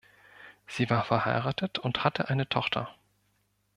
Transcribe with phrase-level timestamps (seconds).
[0.65, 2.89] Sie war verheiratet und hatte eine Tochter.